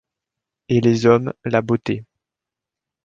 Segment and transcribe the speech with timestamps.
[0.67, 2.05] Et les hommes la beauté.